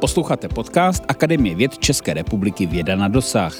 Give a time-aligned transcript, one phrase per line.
[0.00, 3.56] Posloucháte podcast Akademie věd České republiky Věda na dosah.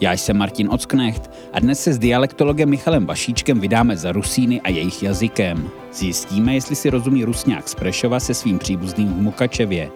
[0.00, 4.68] Já jsem Martin Ocknecht a dnes se s dialektologem Michalem Vašíčkem vydáme za Rusíny a
[4.68, 5.70] jejich jazykem.
[5.92, 9.90] Zjistíme, jestli si rozumí Rusňák z Prešova se svým příbuzným v Mukačevě.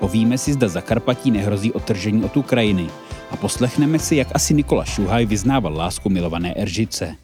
[0.00, 2.86] Povíme si, zda Zakarpatí nehrozí otržení od Ukrajiny
[3.30, 7.16] a poslechneme si, jak asi Nikola Šuhaj vyznával lásku milované Eržice.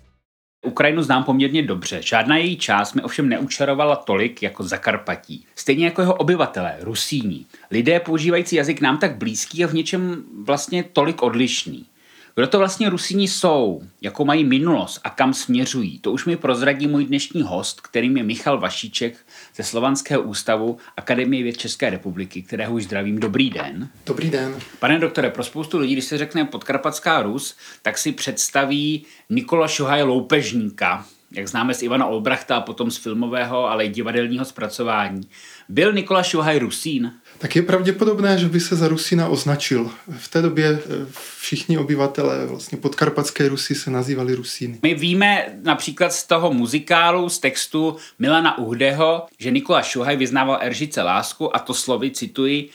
[0.67, 2.01] Ukrajinu znám poměrně dobře.
[2.03, 5.47] Žádná její část mi ovšem neučarovala tolik jako Zakarpatí.
[5.55, 7.45] Stejně jako jeho obyvatelé, Rusíni.
[7.71, 11.87] Lidé používající jazyk nám tak blízký a v něčem vlastně tolik odlišný.
[12.35, 16.87] Kdo to vlastně Rusíni jsou, jakou mají minulost a kam směřují, to už mi prozradí
[16.87, 19.26] můj dnešní host, kterým je Michal Vašíček
[19.57, 23.21] ze Slovanského ústavu Akademie věd České republiky, kterého už zdravím.
[23.21, 23.89] Dobrý den.
[24.07, 24.55] Dobrý den.
[24.79, 30.03] Pane doktore, pro spoustu lidí, když se řekne podkarpatská Rus, tak si představí Nikola Šuhaj
[30.03, 35.21] Loupežníka, jak známe z Ivana Olbrachta a potom z filmového, ale i divadelního zpracování.
[35.69, 37.13] Byl Nikola Šuhaj Rusín?
[37.39, 39.91] Tak je pravděpodobné, že by se za Rusína označil.
[40.19, 41.07] V té době eh,
[41.39, 44.79] všichni obyvatelé vlastně podkarpatské Rusy se nazývali Rusíny.
[44.83, 51.03] My víme například z toho muzikálu, z textu Milana Uhdeho, že Nikola Šuhaj vyznával Eržice
[51.03, 52.71] lásku a to slovy cituji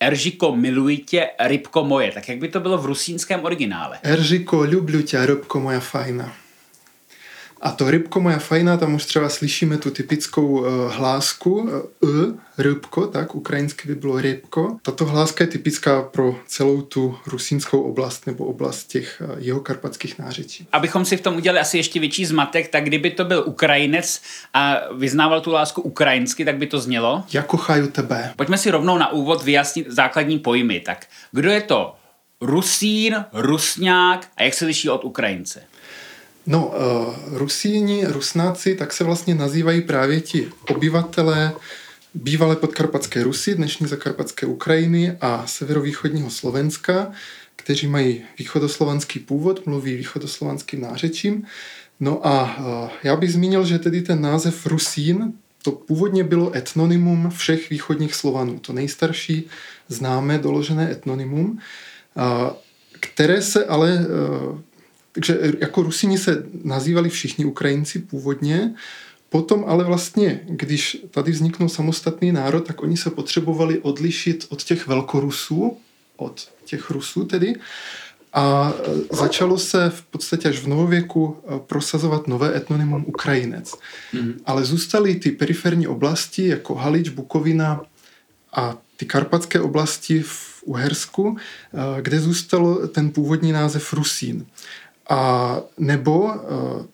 [0.00, 2.12] Eržiko, miluji tě, rybko moje.
[2.12, 3.98] Tak jak by to bylo v rusínském originále?
[4.02, 6.32] Eržiko, lubiu tě, rybko moja fajna.
[7.66, 11.52] A to rybko moja fajná, tam už třeba slyšíme tu typickou uh, hlásku
[12.00, 12.10] uh,
[12.58, 14.76] rybko, tak ukrajinsky by bylo rybko.
[14.82, 20.18] Tato hláska je typická pro celou tu rusínskou oblast nebo oblast těch uh, jeho karpatských
[20.18, 20.68] nářečí.
[20.72, 24.22] Abychom si v tom udělali asi ještě větší zmatek, tak kdyby to byl Ukrajinec
[24.54, 27.24] a vyznával tu lásku ukrajinsky, tak by to znělo?
[27.32, 28.32] Jako chaju tebe.
[28.36, 30.80] Pojďme si rovnou na úvod vyjasnit základní pojmy.
[30.80, 31.94] Tak kdo je to
[32.40, 35.62] Rusín, Rusňák a jak se liší od Ukrajince?
[36.46, 41.52] No, uh, Rusíni, Rusnáci, tak se vlastně nazývají právě ti obyvatelé
[42.14, 47.12] bývalé podkarpatské Rusy, dnešní zakarpatské Ukrajiny a severovýchodního Slovenska,
[47.56, 51.46] kteří mají východoslovanský původ, mluví východoslovanským nářečím.
[52.00, 57.30] No a uh, já bych zmínil, že tedy ten název Rusín, to původně bylo etnonymum
[57.30, 58.58] všech východních Slovanů.
[58.58, 59.46] To nejstarší
[59.88, 61.58] známé doložené etnonymum,
[62.14, 62.50] uh,
[63.00, 64.06] které se ale
[65.16, 68.74] takže jako Rusini se nazývali všichni Ukrajinci původně,
[69.28, 74.86] Potom ale vlastně, když tady vzniknul samostatný národ, tak oni se potřebovali odlišit od těch
[74.86, 75.78] velkorusů,
[76.16, 77.54] od těch Rusů tedy,
[78.32, 83.72] a e, začalo se v podstatě až v novověku e, prosazovat nové etnonymum Ukrajinec.
[83.72, 84.34] Mm-hmm.
[84.46, 87.80] Ale zůstaly ty periferní oblasti, jako Halič, Bukovina
[88.52, 91.36] a ty karpatské oblasti v Uhersku,
[92.00, 94.46] kde zůstal ten původní název Rusín.
[95.08, 96.86] A nebo eh,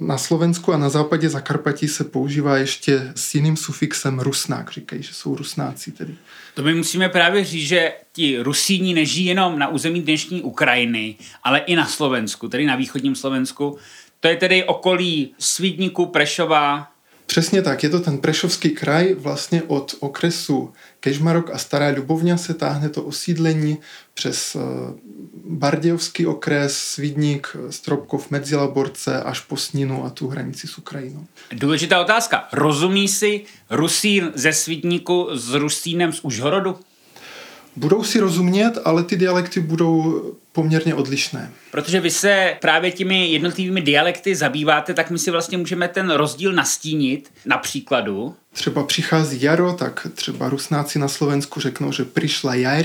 [0.00, 4.72] na Slovensku a na západě Zakarpatí se používá ještě s jiným sufixem rusnák.
[4.72, 6.14] Říkají, že jsou rusnáci tedy.
[6.54, 11.58] To my musíme právě říct, že ti Rusíni nežijí jenom na území dnešní Ukrajiny, ale
[11.58, 13.78] i na Slovensku, tedy na východním Slovensku.
[14.20, 16.88] To je tedy okolí Svídníku, Prešova,
[17.26, 22.54] Přesně tak, je to ten Prešovský kraj, vlastně od okresu Kežmarok a Stará Ľubovňa se
[22.54, 23.78] táhne to osídlení
[24.14, 24.60] přes eh,
[25.44, 31.26] Bardějovský okres, Svidník, Stropkov, Medzilaborce až po Sninu a tu hranici s Ukrajinou.
[31.52, 32.48] Důležitá otázka.
[32.52, 36.78] Rozumí si Rusín ze Svidníku s Rusínem z Užhorodu?
[37.76, 40.22] Budou si rozumět, ale ty dialekty budou
[40.52, 41.50] poměrně odlišné.
[41.70, 46.52] Protože vy se právě těmi jednotlivými dialekty zabýváte, tak my si vlastně můžeme ten rozdíl
[46.52, 48.34] nastínit na příkladu.
[48.52, 52.84] Třeba přichází jaro, tak třeba Rusnáci na Slovensku řeknou, že přišla jar,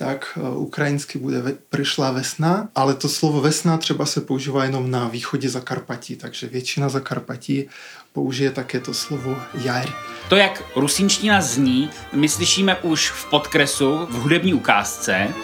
[0.00, 5.08] tak eh, ukrajinsky bude přišla vesna, ale to slovo vesna třeba se používá jenom na
[5.08, 7.68] východě Zakarpatí, takže většina Zakarpatí
[8.12, 9.88] použije také to slovo jar.
[10.28, 15.34] To, jak rusínština zní, my slyšíme už v podkresu, v hudební ukázce,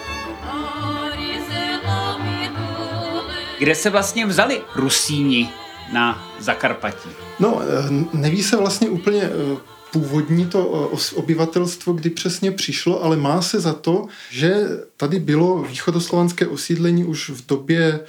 [3.59, 5.49] kde se vlastně vzali Rusíni
[5.93, 7.09] na Zakarpatí.
[7.39, 13.41] No, eh, neví se vlastně úplně eh, původní to obyvatelstvo, kdy přesně přišlo, ale má
[13.41, 14.67] se za to, že
[14.97, 17.99] tady bylo východoslovanské osídlení už v době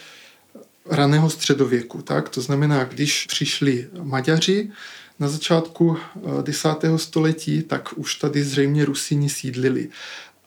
[0.91, 2.03] raného středověku.
[2.03, 2.29] Tak?
[2.29, 4.70] To znamená, když přišli Maďaři
[5.19, 5.97] na začátku
[6.43, 6.94] 10.
[6.94, 9.88] Eh, století, tak už tady zřejmě Rusíni sídlili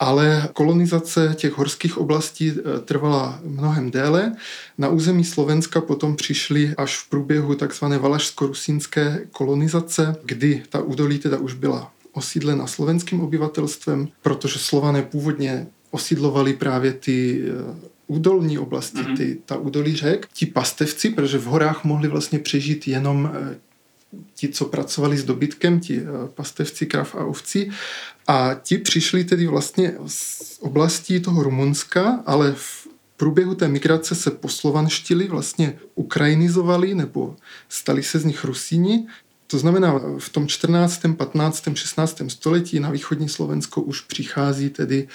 [0.01, 4.35] ale kolonizace těch horských oblastí eh, trvala mnohem déle.
[4.77, 7.85] Na území Slovenska potom přišli až v průběhu tzv.
[7.85, 16.53] valašsko-rusínské kolonizace, kdy ta údolí teda už byla osídlena slovenským obyvatelstvem, protože Slované původně osídlovali
[16.53, 19.17] právě ty eh, údolní oblasti, mm-hmm.
[19.17, 20.27] ty, ta údolí řek.
[20.33, 23.55] Ti pastevci, protože v horách mohli vlastně přežít jenom eh,
[24.33, 27.71] ti, co pracovali s dobytkem, ti eh, pastevci krav a ovcí.
[28.27, 32.87] A ti přišli tedy vlastně z oblastí toho Rumunska, ale v
[33.17, 37.35] průběhu té migrace se poslovanštili, vlastně ukrajinizovali nebo
[37.69, 39.07] stali se z nich Rusíni.
[39.47, 42.21] To znamená, v tom 14., 15., 16.
[42.27, 45.07] století na východní Slovensko už přichází tedy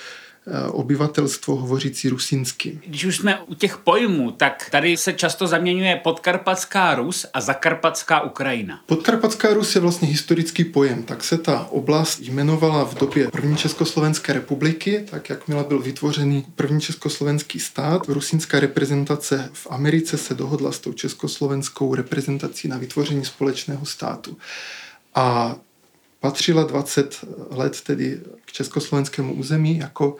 [0.70, 2.80] obyvatelstvo hovořící rusinsky.
[2.86, 8.20] Když už jsme u těch pojmů, tak tady se často zaměňuje podkarpatská Rus a zakarpatská
[8.20, 8.80] Ukrajina.
[8.86, 14.32] Podkarpatská Rus je vlastně historický pojem, tak se ta oblast jmenovala v době první Československé
[14.32, 18.02] republiky, tak jakmile byl vytvořený první československý stát.
[18.08, 24.36] Rusinská reprezentace v Americe se dohodla s tou československou reprezentací na vytvoření společného státu.
[25.14, 25.56] A
[26.20, 30.16] patřila 20 let tedy k československému území jako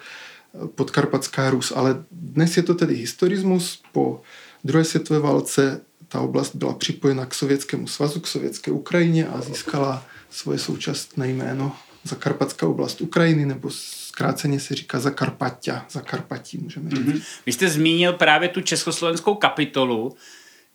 [0.74, 1.72] podkarpatská Rus.
[1.76, 3.82] Ale dnes je to tedy historismus.
[3.92, 4.20] Po
[4.64, 10.06] druhé světové válce ta oblast byla připojena k Sovětskému svazu, k Sovětské Ukrajině a získala
[10.30, 17.00] svoje současné jméno Zakarpatská oblast Ukrajiny, nebo zkráceně se říká Zakarpatia, Zakarpatí můžeme říct.
[17.00, 17.22] Mm-hmm.
[17.46, 20.16] Vy jste zmínil právě tu československou kapitolu.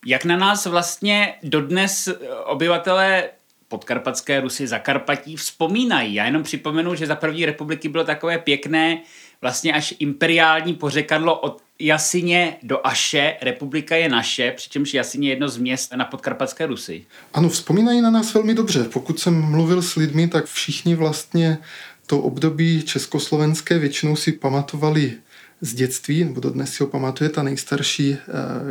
[0.06, 2.08] Jak na nás vlastně dodnes
[2.44, 3.28] obyvatelé
[3.72, 6.14] podkarpatské Rusy Zakarpatí vzpomínají.
[6.14, 9.00] Já jenom připomenu, že za první republiky bylo takové pěkné,
[9.40, 15.48] vlastně až imperiální pořekadlo od Jasině do Aše, republika je naše, přičemž Jasině je jedno
[15.48, 17.04] z měst na podkarpatské Rusy.
[17.34, 18.84] Ano, vzpomínají na nás velmi dobře.
[18.84, 21.58] Pokud jsem mluvil s lidmi, tak všichni vlastně
[22.06, 25.12] to období československé většinou si pamatovali
[25.60, 28.18] z dětství, nebo dodnes si ho pamatuje ta nejstarší eh,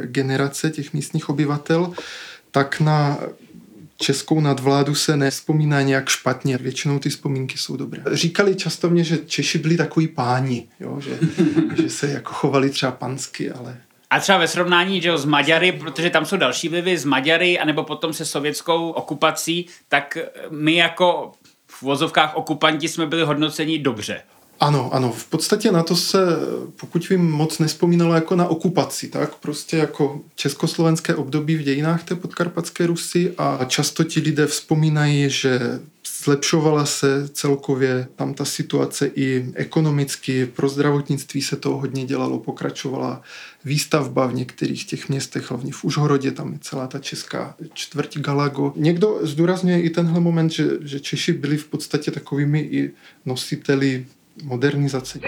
[0.05, 1.93] generace těch místních obyvatel,
[2.51, 3.19] tak na
[4.01, 6.57] českou nadvládu se nespomíná nějak špatně.
[6.57, 8.03] Většinou ty vzpomínky jsou dobré.
[8.11, 10.99] Říkali často mě, že Češi byli takový páni, jo?
[10.99, 11.19] Že,
[11.83, 13.77] že se jako chovali třeba pansky, ale
[14.11, 17.59] a třeba ve srovnání že jo, s Maďary, protože tam jsou další vlivy z Maďary,
[17.59, 20.17] anebo potom se sovětskou okupací, tak
[20.49, 21.31] my jako
[21.67, 24.21] v vozovkách okupanti jsme byli hodnoceni dobře.
[24.63, 26.17] Ano, ano, v podstatě na to se,
[26.79, 32.15] pokud vím, moc nespomínalo jako na okupaci, tak prostě jako československé období v dějinách té
[32.15, 35.79] podkarpatské Rusy a často ti lidé vzpomínají, že
[36.23, 43.21] zlepšovala se celkově tam ta situace i ekonomicky, pro zdravotnictví se to hodně dělalo, pokračovala
[43.65, 48.73] výstavba v některých těch městech, hlavně v Užhorodě, tam je celá ta česká čtvrť Galago.
[48.75, 52.91] Někdo zdůrazňuje i tenhle moment, že, že Češi byli v podstatě takovými i
[53.25, 54.05] nositeli
[54.43, 55.21] modernizaci.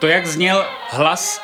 [0.00, 1.42] To, jak zněl hlas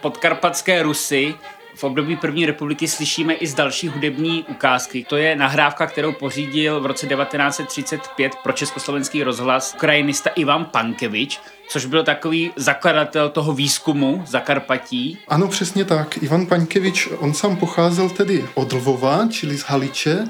[0.00, 1.34] podkarpatské Rusy,
[1.78, 5.06] v období první republiky slyšíme i z další hudební ukázky.
[5.08, 11.84] To je nahrávka, kterou pořídil v roce 1935 pro československý rozhlas ukrajinista Ivan Pankevič, což
[11.84, 15.18] byl takový zakladatel toho výzkumu Zakarpatí.
[15.28, 16.22] Ano, přesně tak.
[16.22, 20.24] Ivan Pankevič, on sám pocházel tedy od Lvova, čili z Haliče,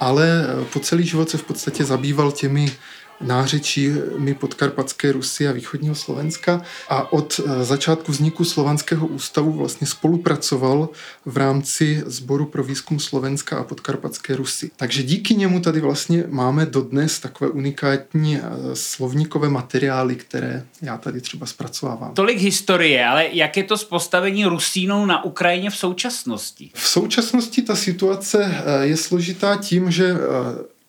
[0.00, 2.72] ale po celý život se v podstatě zabýval těmi
[3.22, 10.88] nářečími podkarpatské Rusy a východního Slovenska a od eh, začátku vzniku Slovanského ústavu vlastně spolupracoval
[11.24, 14.70] v rámci Sboru pro výzkum Slovenska a podkarpatské Rusy.
[14.76, 18.42] Takže díky němu tady vlastně máme dodnes takové unikátní eh,
[18.74, 22.14] slovníkové materiály, které já tady třeba zpracovávám.
[22.14, 26.70] Tolik historie, ale jak je to s postavení Rusínou na Ukrajině v současnosti?
[26.74, 30.14] V současnosti ta situace eh, je složitá tím, že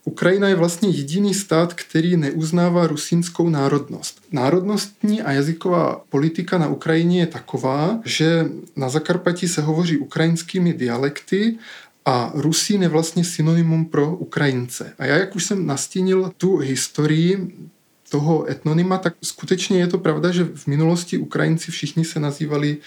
[0.05, 4.21] Ukrajina je vlastně jediný stát, který neuznává rusínskou národnost.
[4.31, 8.45] Národnostní a jazyková politika na Ukrajině je taková, že
[8.75, 11.57] na Zakarpatí se hovoří ukrajinskými dialekty
[12.05, 14.93] a Rusín je vlastně synonymum pro Ukrajince.
[14.99, 17.55] A já, jak už jsem nastínil tu historii
[18.13, 22.77] toho etnonyma, tak skutečně je to pravda, že v minulosti Ukrajinci všichni se nazývali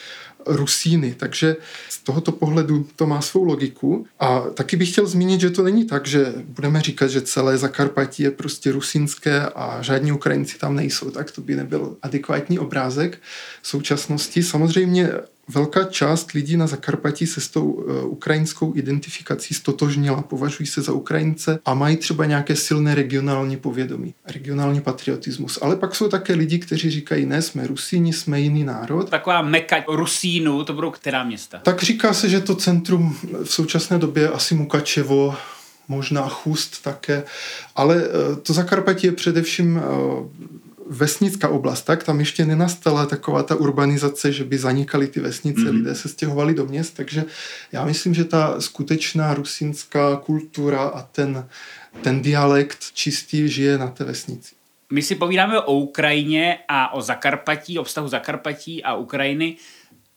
[0.47, 1.56] Rusíny, takže
[1.88, 4.06] z tohoto pohledu to má svou logiku.
[4.21, 8.23] A taky bych chtěl zmínit, že to není tak, že budeme říkat, že celé Zakarpatí
[8.23, 13.18] je prostě rusínské a žádní Ukrajinci tam nejsou, tak to by nebyl adekvátní obrázek
[13.62, 14.42] současnosti.
[14.42, 15.11] Samozřejmě
[15.48, 20.92] velká část lidí na Zakarpatí se s tou uh, ukrajinskou identifikací stotožnila, považují se za
[20.92, 25.58] Ukrajince a mají třeba nějaké silné regionální povědomí, regionální patriotismus.
[25.62, 29.10] Ale pak jsou také lidi, kteří říkají, ne, jsme Rusíni, jsme jiný národ.
[29.10, 31.58] Taková meka Rusínu, to budou která města?
[31.58, 35.34] Tak říká se, že to centrum v současné době asi Mukačevo,
[35.88, 37.24] možná Chust také,
[37.76, 39.82] ale uh, to Zakarpatí je především uh,
[40.90, 45.76] vesnická oblast, tak tam ještě nenastala taková ta urbanizace, že by zanikaly ty vesnice, mm.
[45.76, 47.24] lidé se stěhovali do měst, takže
[47.72, 51.48] já myslím, že ta skutečná rusínská kultura a ten,
[52.02, 54.54] ten dialekt čistý žije na té vesnici.
[54.92, 59.56] My si povídáme o Ukrajině a o Zakarpatí, o vztahu Zakarpatí a Ukrajiny.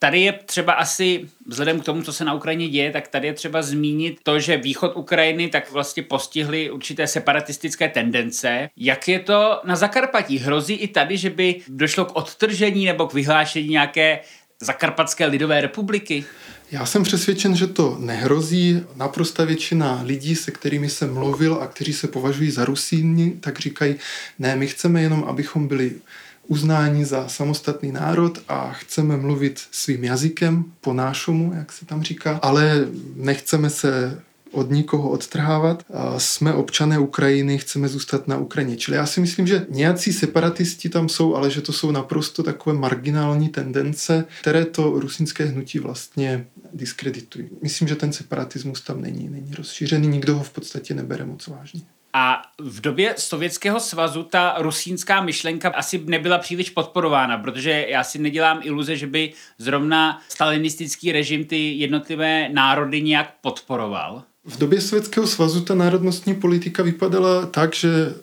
[0.01, 3.33] Tady je třeba asi, vzhledem k tomu, co se na Ukrajině děje, tak tady je
[3.33, 8.69] třeba zmínit to, že východ Ukrajiny tak vlastně postihly určité separatistické tendence.
[8.77, 10.37] Jak je to na Zakarpatí?
[10.37, 14.19] Hrozí i tady, že by došlo k odtržení nebo k vyhlášení nějaké
[14.61, 16.25] Zakarpatské lidové republiky?
[16.71, 18.81] Já jsem přesvědčen, že to nehrozí.
[18.95, 23.95] Naprosta většina lidí, se kterými jsem mluvil a kteří se považují za Rusíny, tak říkají,
[24.39, 25.91] ne, my chceme jenom, abychom byli
[26.49, 32.39] uznání za samostatný národ a chceme mluvit svým jazykem po nášomu, jak se tam říká,
[32.41, 35.83] ale nechceme se od nikoho odtrhávat.
[35.93, 38.77] A jsme občané Ukrajiny, chceme zůstat na Ukrajině.
[38.77, 42.75] Čili já si myslím, že nějací separatisti tam jsou, ale že to jsou naprosto takové
[42.75, 47.49] marginální tendence, které to rusínské hnutí vlastně diskreditují.
[47.61, 51.81] Myslím, že ten separatismus tam není, není rozšířený, nikdo ho v podstatě nebere moc vážně.
[52.13, 58.19] A v době Sovětského svazu ta rusínská myšlenka asi nebyla příliš podporována, protože já si
[58.19, 64.23] nedělám iluze, že by zrovna stalinistický režim ty jednotlivé národy nějak podporoval.
[64.45, 68.13] V době Sovětského svazu ta národnostní politika vypadala tak, že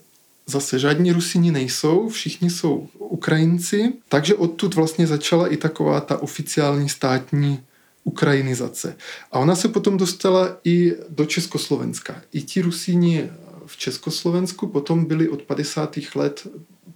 [0.47, 6.89] zase žádní Rusini nejsou, všichni jsou Ukrajinci, takže odtud vlastně začala i taková ta oficiální
[6.89, 7.63] státní
[8.05, 8.97] ukrajinizace.
[9.33, 12.23] A ona se potom dostala i do Československa.
[12.33, 13.31] I ti Rusíni
[13.67, 15.99] v Československu potom byli od 50.
[16.15, 16.47] let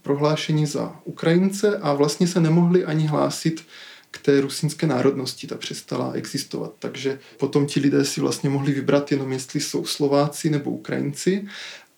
[0.03, 3.65] prohlášeni za Ukrajince a vlastně se nemohli ani hlásit
[4.11, 6.73] k té rusínské národnosti, ta přestala existovat.
[6.79, 11.47] Takže potom ti lidé si vlastně mohli vybrat jenom, jestli jsou Slováci nebo Ukrajinci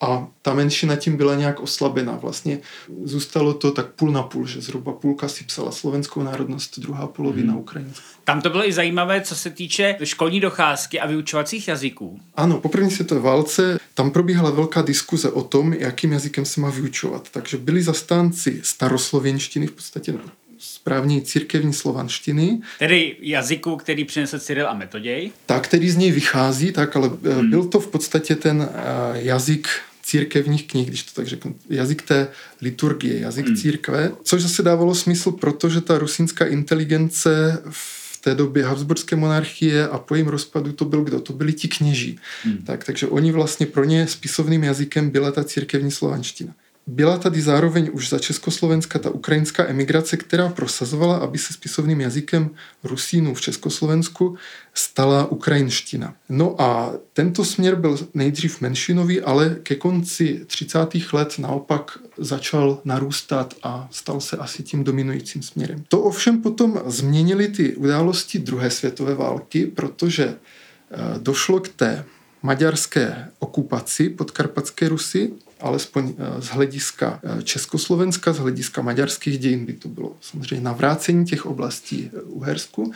[0.03, 2.17] a ta menšina tím byla nějak oslabená.
[2.17, 2.59] Vlastně
[3.05, 7.53] zůstalo to tak půl na půl, že zhruba půlka si psala slovenskou národnost, druhá polovina
[7.53, 7.61] hmm.
[7.61, 8.05] ukrajinskou.
[8.25, 12.21] Tam to bylo i zajímavé, co se týče školní docházky a vyučovacích jazyků.
[12.35, 16.71] Ano, po první světové válce tam probíhala velká diskuze o tom, jakým jazykem se má
[16.71, 17.29] vyučovat.
[17.31, 20.15] Takže byli zastánci staroslověnštiny, v podstatě
[20.63, 22.61] správně církevní slovanštiny.
[22.79, 25.31] Tedy jazyku, který přinesl Cyril a Metoděj.
[25.47, 27.51] Tak, který z něj vychází, tak, ale eh, hmm.
[27.51, 28.79] byl to v podstatě ten eh,
[29.15, 29.69] jazyk
[30.03, 32.29] církevních knih, když to tak řeknu, jazyk té
[32.61, 33.57] liturgie, jazyk hmm.
[33.57, 39.99] církve, což zase dávalo smysl, protože ta rusínská inteligence v té době Habsburské monarchie a
[39.99, 41.21] po jejím rozpadu to byl kdo?
[41.21, 42.19] To byli ti kněží.
[42.43, 42.59] Hmm.
[42.67, 46.55] Tak, takže oni vlastně pro ně spisovným jazykem byla ta církevní slovanština.
[46.87, 52.51] Byla tady zároveň už za Československa ta ukrajinská emigrace, která prosazovala, aby se spisovným jazykem
[52.85, 54.37] Rusínů v Československu
[54.75, 56.15] stala ukrajinština.
[56.29, 60.79] No a tento směr byl nejdřív menšinový, ale ke konci 30.
[61.13, 65.85] let naopak začal narůstat a stal se asi tím dominujícím směrem.
[65.89, 72.05] To ovšem potom změnily ty události druhé světové války, protože eh, došlo k té
[72.43, 75.33] maďarské okupaci podkarpatské Rusy
[75.63, 81.25] alespoň eh, z hlediska eh, Československa, z hlediska maďarských dějin by to bylo samozřejmě navrácení
[81.25, 82.93] těch oblastí eh, Uhersku.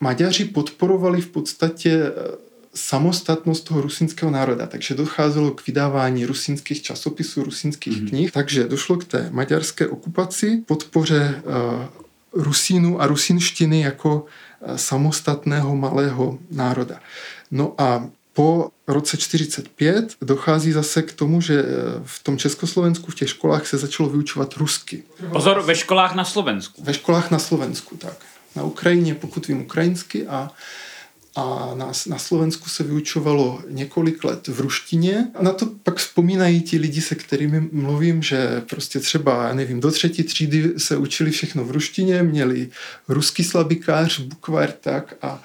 [0.00, 2.12] Maďaři podporovali v podstatě
[2.74, 8.08] samostatnost toho rusínského národa, takže docházelo k vydávání rusínských časopisů, rusínských mm-hmm.
[8.08, 15.76] knih, takže došlo k té maďarské okupaci, podpoře uh, Rusínu a rusinštiny jako uh, samostatného
[15.76, 17.00] malého národa.
[17.50, 21.64] No a po roce 45 dochází zase k tomu, že eh,
[22.04, 25.02] v tom Československu v těch školách se začalo vyučovat rusky.
[25.32, 26.82] Pozor, ve školách na Slovensku.
[26.84, 28.16] Ve školách na Slovensku, tak.
[28.56, 30.50] Na Ukrajině, pokud vím, ukrajinsky a
[31.36, 35.28] a na, na Slovensku se vyučovalo několik let v ruštině.
[35.34, 39.90] A na to pak vzpomínají ti lidi, se kterými mluvím, že prostě třeba, nevím, do
[39.90, 42.70] třetí třídy se učili všechno v ruštině, měli
[43.08, 45.42] ruský slabikář, bukvar, tak a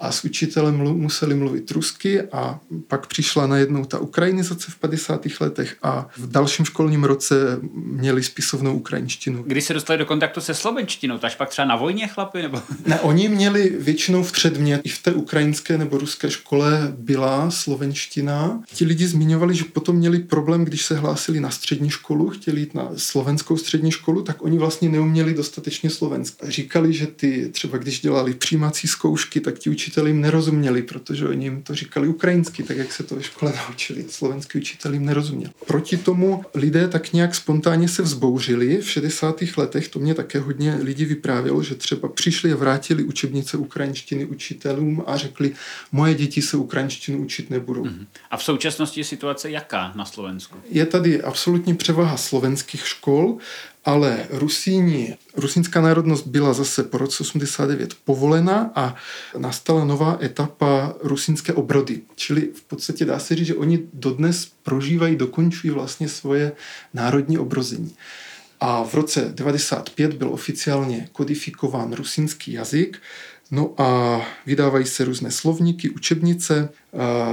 [0.00, 5.26] a s učitelem museli mluvit rusky a pak přišla najednou ta ukrajinizace v 50.
[5.40, 9.42] letech a v dalším školním roce měli spisovnou ukrajinštinu.
[9.42, 12.42] Když se dostali do kontaktu se slovenštinou, až pak třeba na vojně chlapy?
[12.42, 12.62] Nebo?
[12.86, 18.62] Ne, oni měli většinou v předmě, i v té ukrajinské nebo ruské škole byla slovenština.
[18.74, 22.74] Ti lidi zmiňovali, že potom měli problém, když se hlásili na střední školu, chtěli jít
[22.74, 26.50] na slovenskou střední školu, tak oni vlastně neuměli dostatečně slovenské.
[26.50, 31.44] Říkali, že ty třeba když dělali přijímací zkoušky, tak ti učitelé jim nerozuměli, protože oni
[31.44, 34.04] jim to říkali ukrajinsky, tak jak se to ve škole naučili.
[34.08, 35.50] Slovenský učitel jim nerozuměl.
[35.66, 39.40] Proti tomu lidé tak nějak spontánně se vzbouřili v 60.
[39.56, 45.04] letech, to mě také hodně lidí vyprávělo, že třeba přišli a vrátili učebnice ukrajinštiny učitelům
[45.06, 45.54] a řekli,
[45.92, 47.84] moje děti se ukrajinštinu učit nebudou.
[47.84, 48.06] Mhm.
[48.30, 50.58] A v současnosti je situace jaká na Slovensku?
[50.70, 53.38] Je tady absolutní převaha slovenských škol
[53.88, 58.94] ale Rusíni, rusínská národnost byla zase po roce 89 povolena a
[59.38, 62.00] nastala nová etapa rusínské obrody.
[62.14, 66.52] Čili v podstatě dá se říct, že oni dodnes prožívají, dokončují vlastně svoje
[66.94, 67.94] národní obrození.
[68.60, 72.98] A v roce 95 byl oficiálně kodifikován rusínský jazyk,
[73.50, 76.68] No a vydávají se různé slovníky, učebnice,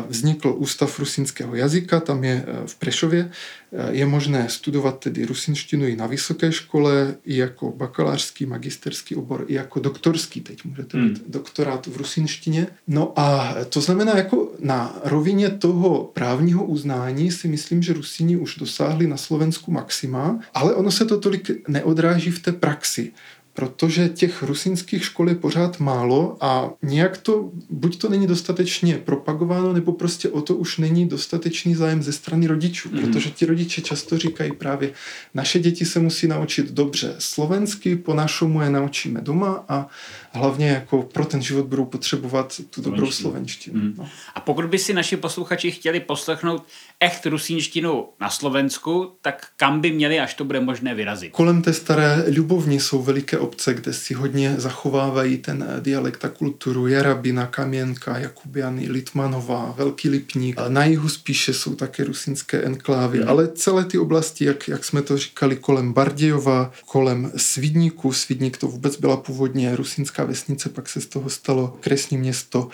[0.10, 3.32] vznikl Ústav rusínského jazyka, tam je e, v Prešově.
[3.72, 9.46] E, je možné studovat tedy rusinštinu i na vysoké škole, i jako bakalářský, magisterský obor,
[9.48, 10.42] i jako doktorský.
[10.42, 11.32] Teď můžete mít hmm.
[11.32, 12.68] doktorát v rusinštině.
[12.88, 18.56] No a to znamená, jako na rovině toho právního uznání si myslím, že Rusíni už
[18.56, 23.12] dosáhli na Slovensku maxima, ale ono se to tolik neodráží v té praxi
[23.56, 29.74] protože těch rusínských škol je pořád málo a nějak to, buď to není dostatečně propagováno,
[29.74, 33.00] nebo prostě o to už není dostatečný zájem ze strany rodičů, mm.
[33.00, 34.92] protože ti rodiče často říkají právě,
[35.34, 39.88] naše děti se musí naučit dobře slovensky, po našemu je naučíme doma a
[40.32, 43.80] hlavně jako pro ten život budou potřebovat tu dobrou slovenštinu.
[43.80, 43.94] Mm.
[43.98, 44.10] No.
[44.36, 46.64] A pokud by si naši posluchači chtěli poslechnout
[47.06, 51.32] echt rusínštinu na Slovensku, tak kam by měli, až to bude možné vyrazit?
[51.32, 56.88] Kolem té staré Ľubovny jsou veliké obce, kde si hodně zachovávají ten dialekt a kulturu.
[56.88, 60.62] Jarabina, Kaměnka, Jakubiany, Litmanová, Velký Lipník.
[60.68, 63.30] Na jihu spíše jsou také rusínské enklávy, mm.
[63.30, 68.68] ale celé ty oblasti, jak, jak jsme to říkali, kolem Bardějova, kolem Svidníku, Svidník to
[68.68, 72.70] vůbec byla původně rusínská vesnice, pak se z toho stalo kresní město.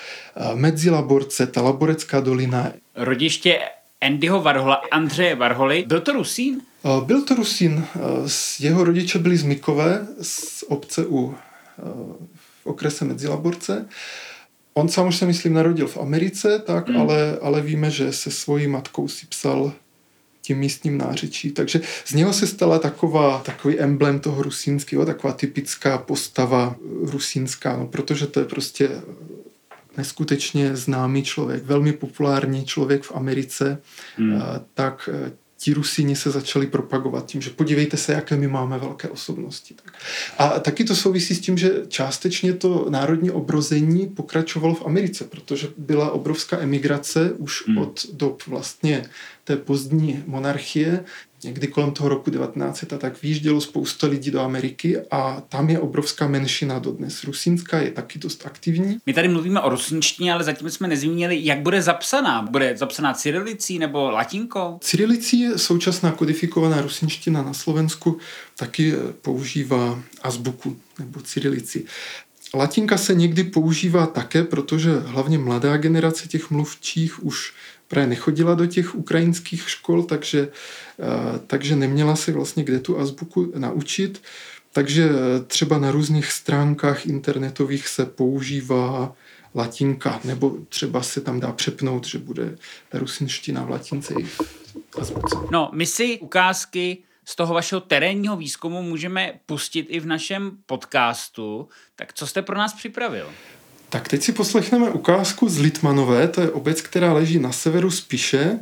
[0.54, 2.72] Medzilaborce, ta Laborecká dolina.
[2.96, 3.60] Rodiště
[4.02, 5.86] Andyho Varhola, Andřeje Varholy.
[5.88, 6.62] Byl to Rusín?
[7.06, 7.86] Byl to Rusín.
[8.60, 11.36] Jeho rodiče byli z Mikové, z obce u
[12.64, 13.90] v okrese Medzilaborce.
[14.74, 16.98] On sám už se, myslím, narodil v Americe, tak, mm.
[16.98, 19.74] ale, ale víme, že se svojí matkou si psal
[20.42, 21.52] tím místním nářečí.
[21.52, 27.88] Takže z něho se stala taková, takový emblem toho rusínského, taková typická postava rusínská, no,
[27.88, 28.90] protože to je prostě
[29.98, 33.82] neskutečně známý člověk, velmi populární člověk v Americe,
[34.18, 34.42] hmm.
[34.74, 35.32] tak eh,
[35.62, 39.76] ti Rusíni se začali propagovat tím, že podívejte se, jaké my máme velké osobnosti.
[40.38, 45.68] A taky to souvisí s tím, že částečně to národní obrození pokračovalo v Americe, protože
[45.78, 47.78] byla obrovská emigrace už hmm.
[47.78, 49.06] od dob vlastně
[49.44, 51.04] té pozdní monarchie
[51.44, 55.80] někdy kolem toho roku 1900 a tak výjíždělo spousta lidí do Ameriky a tam je
[55.80, 57.24] obrovská menšina dodnes.
[57.24, 58.98] Rusínská je taky dost aktivní.
[59.06, 62.42] My tady mluvíme o rusínštině, ale zatím jsme nezmínili, jak bude zapsaná.
[62.42, 64.78] Bude zapsaná cyrilicí nebo latinkou?
[64.82, 68.18] Cyrilicí je současná kodifikovaná rusínština na Slovensku,
[68.56, 71.86] taky používá azbuku nebo cyrilici.
[72.54, 77.54] Latinka se někdy používá také, protože hlavně mladá generace těch mluvčích už
[77.92, 80.48] právě nechodila do těch ukrajinských škol, takže,
[81.00, 84.22] eh, takže neměla se vlastně kde tu azbuku naučit.
[84.74, 85.10] Takže
[85.48, 89.16] třeba na různých stránkách internetových se používá
[89.56, 92.58] latinka, nebo třeba se tam dá přepnout, že bude
[92.90, 94.42] ta rusinština v latince i v
[95.00, 95.36] azbuce.
[95.52, 101.68] No, my si ukázky z toho vašeho terénního výzkumu můžeme pustit i v našem podcastu.
[101.96, 103.30] Tak co jste pro nás připravil?
[103.92, 108.60] Tak teď si poslechneme ukázku z Litmanové, to je obec, která leží na severu Spiše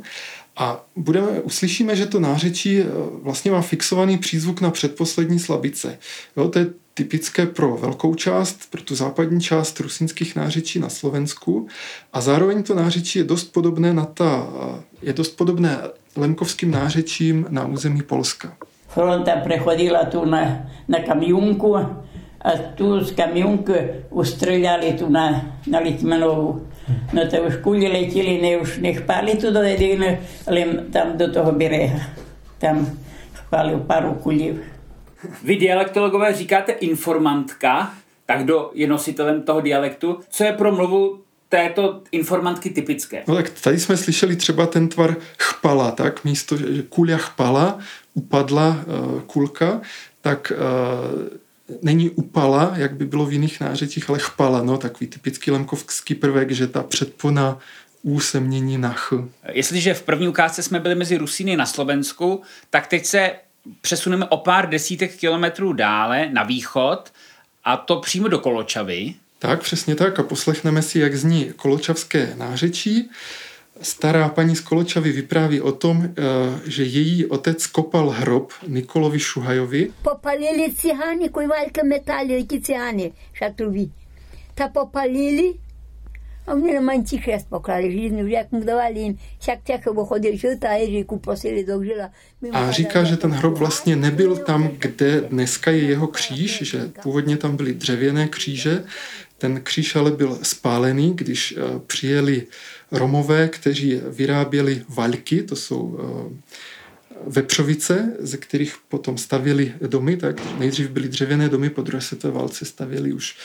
[0.56, 2.86] a budeme, uslyšíme, že to nářečí eh,
[3.22, 5.98] vlastně má fixovaný přízvuk na předposlední slabice.
[6.36, 11.68] Jo, to je typické pro velkou část, pro tu západní část rusínských nářečí na Slovensku
[12.12, 15.78] a zároveň to nářečí je dost podobné na ta, eh, je dost podobné
[16.16, 18.56] lemkovským nářečím na území Polska.
[18.88, 21.76] Fronta prechodila tu na, na kamionku
[22.42, 23.74] a tu z kamionky
[24.10, 26.66] ustřeljali tu na, na Litmanovu.
[27.12, 31.52] No to už kuli letili, ne už nechpali tu do jediny, ale tam do toho
[31.52, 32.00] běreha.
[32.58, 32.98] Tam
[33.32, 34.58] chpali paru kulí.
[35.44, 37.94] Vy dialektologové říkáte informantka,
[38.26, 40.20] tak kdo je nositelem toho dialektu?
[40.30, 43.22] Co je pro mluvu této informantky typické?
[43.28, 47.78] No tak tady jsme slyšeli třeba ten tvar chpala, tak místo, že kulia chpala,
[48.14, 49.80] upadla uh, kulka,
[50.20, 51.28] tak uh,
[51.82, 56.50] není upala, jak by bylo v jiných nářečích, ale chpala, no, takový typický lemkovský prvek,
[56.50, 57.58] že ta předpona
[58.02, 59.12] U se mění na ch.
[59.52, 63.32] Jestliže v první ukázce jsme byli mezi Rusíny na Slovensku, tak teď se
[63.80, 67.12] přesuneme o pár desítek kilometrů dále na východ
[67.64, 69.14] a to přímo do Koločavy.
[69.38, 73.10] Tak, přesně tak a poslechneme si, jak zní koločavské nářečí.
[73.80, 76.10] Stará paní z Koločavy vypráví o tom, eh,
[76.68, 79.92] že její otec kopal hrob Nikolovi Šuhajovi.
[80.02, 83.88] Popalili cihani, kujvalka metali, cihani, šatruvi.
[84.54, 85.56] Ta popalili
[86.46, 90.68] A oni na tiché poklady žíznu, že jak mu dávali jim, však těch chodil žilta
[90.68, 92.10] a Ježíku prosili do žila.
[92.52, 97.36] A říká, že ten hrob vlastně nebyl tam, kde dneska je jeho kříž, že původně
[97.36, 98.84] tam byly dřevěné kříže,
[99.40, 102.46] ten kříž ale byl spálený, když eh, přijeli
[102.92, 106.60] Romové, kteří vyráběli valky, to jsou eh,
[107.26, 112.64] vepřovice, ze kterých potom stavili domy, tak nejdřív byly dřevěné domy, po druhé světové válce
[112.64, 113.36] stavili už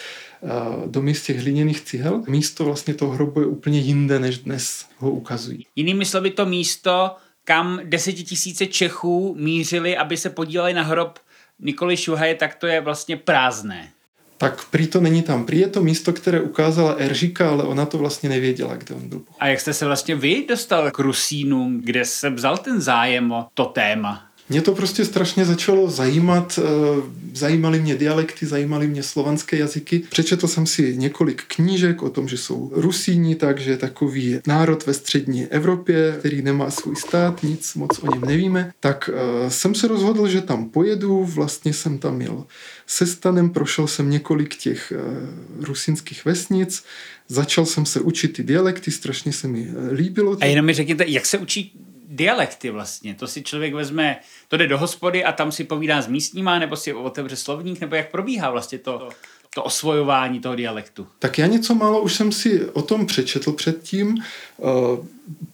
[0.44, 0.48] eh,
[0.88, 2.24] domy z těch hliněných cihel.
[2.28, 5.66] Místo vlastně toho hrobu je úplně jinde, než dnes ho ukazují.
[5.76, 11.20] Jinými slovy to místo, kam desetitisíce Čechů mířili, aby se podíleli na hrob
[11.60, 13.95] Nikoli Šuhaje, tak to je vlastně prázdné
[14.38, 15.46] tak prý to není tam.
[15.46, 19.22] Prý je to místo, které ukázala Eržika, ale ona to vlastně nevěděla, kde on byl.
[19.40, 23.48] A jak jste se vlastně vy dostal k Rusínům, kde se vzal ten zájem o
[23.54, 24.28] to téma?
[24.50, 26.60] Mě to prostě strašně začalo zajímat.
[26.64, 27.02] Eh,
[27.34, 30.00] zajímaly mě dialekty, zajímaly mě slovanské jazyky.
[30.10, 35.46] Přečetl jsem si několik knížek o tom, že jsou Rusíni, takže takový národ ve střední
[35.46, 38.72] Evropě, který nemá svůj stát, nic moc o něm nevíme.
[38.80, 41.26] Tak uh, jsem se rozhodl, že tam pojedu.
[41.26, 42.46] Vlastně jsem tam měl
[42.88, 46.84] se stanem, prošel jsem několik těch uh, rusínských vesnic,
[47.28, 50.38] začal jsem se učit ty dialekty, strašně se mi líbilo.
[50.42, 51.74] A jenom mi řekněte, jak se učí
[52.10, 53.16] dialekty vlastně.
[53.16, 56.76] To si člověk vezme, to jde do hospody a tam si povídá s místníma, nebo
[56.76, 59.10] si otevře slovník, nebo jak probíhá vlastně to,
[59.56, 61.08] to osvojování toho dialektu?
[61.20, 64.18] Tak já něco málo už jsem si o tom přečetl předtím.
[64.60, 64.64] Eh,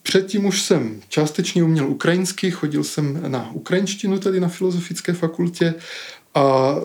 [0.03, 5.73] předtím už jsem částečně uměl ukrajinsky, chodil jsem na ukrajinštinu tady na Filozofické fakultě
[6.35, 6.75] a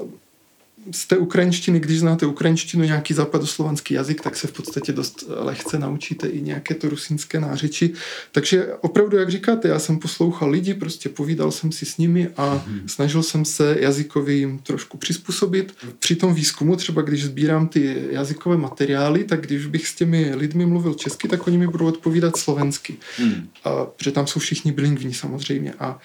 [0.90, 5.79] z té ukrajinštiny, když znáte ukrajinštinu, nějaký západoslovanský jazyk, tak se v podstatě dost lehce
[5.79, 7.92] naučíte i nějaké to rusínské nářeči.
[8.33, 12.64] Takže opravdu, jak říkáte, já jsem poslouchal lidi, prostě povídal jsem si s nimi a
[12.66, 12.88] hmm.
[12.88, 15.75] snažil jsem se jazykově jim trošku přizpůsobit.
[15.99, 20.66] Při tom výzkumu, třeba když sbírám ty jazykové materiály, tak když bych s těmi lidmi
[20.66, 22.96] mluvil česky, tak oni mi budou odpovídat slovensky.
[23.18, 23.49] Hmm.
[23.64, 25.75] A, protože tam jsou všichni bilingvní samozřejmě.
[25.79, 25.99] A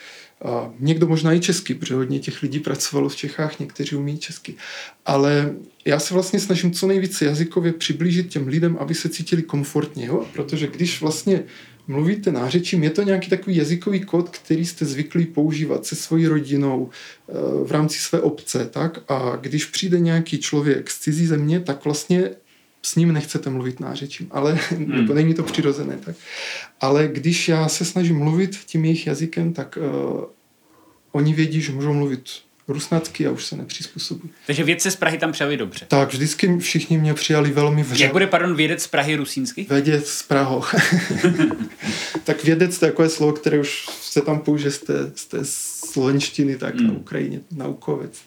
[0.46, 4.56] a někdo možná i česky, protože hodně těch lidí pracovalo v Čechách, někteří umí česky.
[5.06, 10.06] Ale já se vlastně snažím co nejvíce jazykově přiblížit těm lidem, aby se cítili komfortně,
[10.06, 10.26] jo?
[10.34, 11.44] protože když vlastně
[11.88, 16.90] mluvíte nářečím, je to nějaký takový jazykový kód, který jste zvyklí používat se svojí rodinou
[16.90, 17.34] eh,
[17.66, 19.00] v rámci své obce, tak?
[19.08, 22.30] A když přijde nějaký člověk z cizí země, tak vlastně
[22.82, 24.89] s ním nechcete mluvit nářečím, ale hmm.
[24.89, 25.98] nebo není to přirozené.
[26.06, 26.15] Tak.
[26.82, 30.24] Ale když já se snažím mluvit tím jejich jazykem, tak uh,
[31.12, 32.30] oni vědí, že můžou mluvit
[32.67, 34.34] rusnacky a už se nepřizpůsobují.
[34.48, 35.86] Takže vědce z Prahy tam přijali dobře.
[35.88, 38.04] Tak, vždycky všichni mě přijali velmi vře.
[38.04, 39.65] Jak bude, pardon, vědec z Prahy rusínsky?
[39.70, 40.63] Vědec z Praho.
[42.24, 45.39] tak vědec to je takové slovo, které už se tam použije z té, z té
[45.91, 46.88] slovenštiny, tak hmm.
[46.88, 48.22] na Ukrajině, naukovec.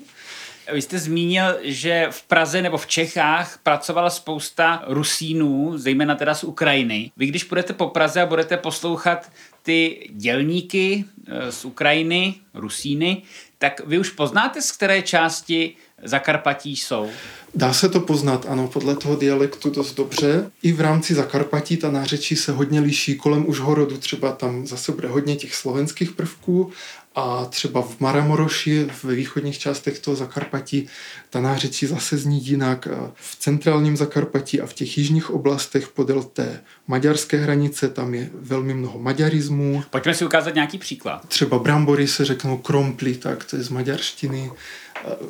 [0.72, 6.44] Vy jste zmínil, že v Praze nebo v Čechách pracovala spousta Rusínů, zejména teda z
[6.44, 7.10] Ukrajiny.
[7.16, 9.30] Vy když budete po Praze a budete poslouchat
[9.62, 13.22] ty dělníky eh, z Ukrajiny, Rusíny,
[13.58, 17.10] tak vy už poznáte, z které části Zakarpatí jsou?
[17.54, 20.50] Dá se to poznat, ano, podle toho dialektu dost dobře.
[20.62, 23.16] I v rámci Zakarpatí ta nářečí se hodně liší.
[23.16, 26.72] Kolem Užhorodu třeba tam zase bude hodně těch slovenských prvků
[27.14, 30.88] a třeba v Maramoroši, ve východních částech toho Zakarpatí,
[31.30, 32.88] ta nářečí zase zní jinak.
[33.14, 38.74] V centrálním Zakarpatí a v těch jižních oblastech podél té maďarské hranice tam je velmi
[38.74, 39.84] mnoho maďarismů.
[39.90, 41.28] Pojďme si ukázat nějaký příklad.
[41.28, 44.50] Třeba brambory se řeknou krompli, tak to je z maďarštiny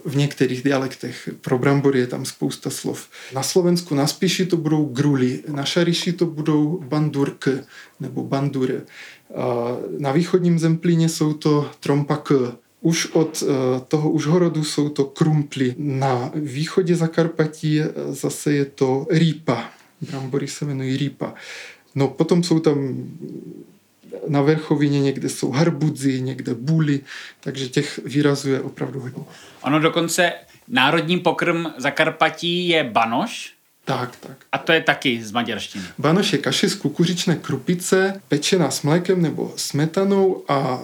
[0.04, 1.28] v některých dialektech.
[1.40, 3.08] Pro brambory je tam spousta slov.
[3.32, 7.48] Na Slovensku na Spiši to budou gruli, na Šariši to budou bandurk
[8.00, 8.80] nebo bandure.
[9.98, 12.32] Na východním Zemplíně jsou to trompak.
[12.80, 15.74] Už od e, toho Užhorodu jsou to krumply.
[15.78, 19.70] Na východě Zakarpatí e, zase je to rýpa.
[20.00, 21.34] Brambory se jmenují rýpa.
[21.94, 23.06] No potom jsou tam
[24.28, 27.00] na Verchovině někde jsou harbudzy, někde buly,
[27.40, 29.24] takže těch výrazů je opravdu hodně.
[29.62, 30.32] Ono dokonce
[30.68, 33.53] národním pokrm Zakarpatí je banoš,
[33.84, 34.36] tak, tak.
[34.52, 35.84] A to je taky z maďarštiny.
[35.98, 40.80] Banoš je kaše z kukuřičné krupice, pečená s mlékem nebo smetanou a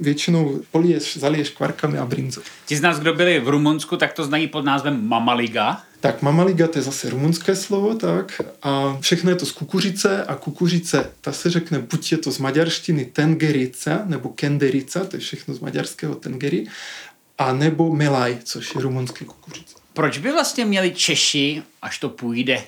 [0.00, 2.42] většinou poliješ, zaliješ kvarkami a brinzou.
[2.66, 5.82] Ti z nás, kdo byli v Rumunsku, tak to znají pod názvem mamaliga.
[6.00, 8.40] Tak mamaliga to je zase rumunské slovo, tak.
[8.62, 12.38] A všechno je to z kukuřice a kukuřice, ta se řekne, buď je to z
[12.38, 16.66] maďarštiny tengerica nebo kenderica, to je všechno z maďarského tengeri,
[17.38, 19.77] a nebo melaj, což je rumunský kukuřice.
[19.98, 22.62] Proč by vlastně měli Češi, až to půjde,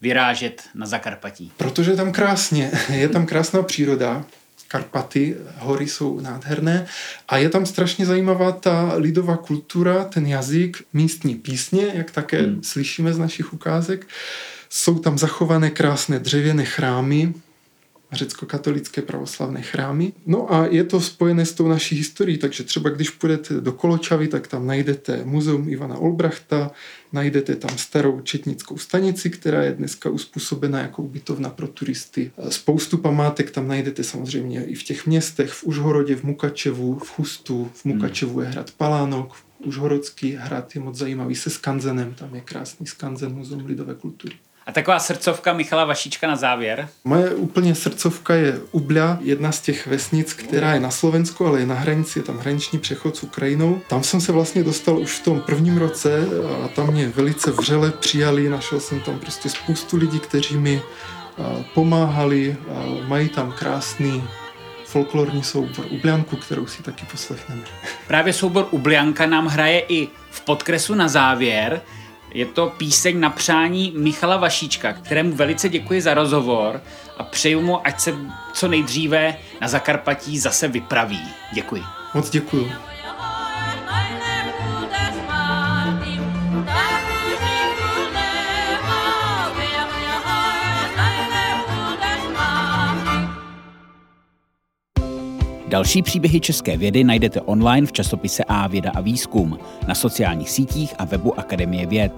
[0.00, 1.52] vyrážet na Zakarpatí?
[1.56, 4.24] Protože je tam krásně, je tam krásná příroda,
[4.68, 6.86] Karpaty, hory jsou nádherné
[7.28, 12.62] a je tam strašně zajímavá ta lidová kultura, ten jazyk, místní písně, jak také hmm.
[12.62, 14.06] slyšíme z našich ukázek.
[14.68, 17.34] Jsou tam zachované krásné dřevěné chrámy,
[18.12, 20.12] řecko-katolické pravoslavné chrámy.
[20.26, 24.28] No a je to spojené s tou naší historií, takže třeba když půjdete do Koločavy,
[24.28, 26.70] tak tam najdete muzeum Ivana Olbrachta,
[27.12, 32.30] najdete tam starou četnickou stanici, která je dneska uspůsobena jako ubytovna pro turisty.
[32.48, 37.70] Spoustu památek tam najdete samozřejmě i v těch městech, v Užhorodě, v Mukačevu, v Chustu,
[37.74, 42.86] v Mukačevu je hrad Palánok, Užhorodský hrad je moc zajímavý se skanzenem, tam je krásný
[42.86, 44.34] skanzen Muzeum lidové kultury.
[44.66, 46.88] A taková srdcovka Michala Vašíčka na závěr?
[47.04, 51.66] Moje úplně srdcovka je Ubля, jedna z těch vesnic, která je na Slovensku, ale je
[51.66, 53.80] na hranici, je tam hraniční přechod s Ukrajinou.
[53.88, 56.26] Tam jsem se vlastně dostal už v tom prvním roce
[56.64, 60.82] a tam mě velice vřele přijali, našel jsem tam prostě spoustu lidí, kteří mi
[61.74, 62.56] pomáhali,
[63.06, 64.24] mají tam krásný
[64.84, 67.62] folklorní soubor Ublianku, kterou si taky poslechneme.
[68.06, 71.80] Právě soubor Ublianka nám hraje i v podkresu na závěr.
[72.34, 76.82] Je to píseň na přání Michala Vašíčka, kterému velice děkuji za rozhovor
[77.18, 78.14] a přeju mu, ať se
[78.52, 81.20] co nejdříve na Zakarpatí zase vypraví.
[81.52, 81.82] Děkuji.
[82.14, 82.89] Moc děkuji.
[95.70, 100.94] Další příběhy české vědy najdete online v časopise A věda a výzkum, na sociálních sítích
[100.98, 102.12] a webu Akademie věd.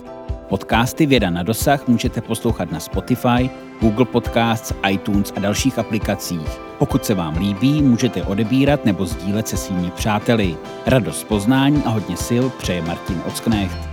[0.49, 6.61] Podcasty Věda na dosah můžete poslouchat na Spotify, Google Podcasts, iTunes a dalších aplikacích.
[6.79, 10.57] Pokud se vám líbí, můžete odebírat nebo sdílet se svými přáteli.
[10.87, 13.92] Radost poznání a hodně sil přeje Martin Ocknecht.